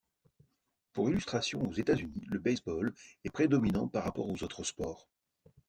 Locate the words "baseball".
2.39-2.91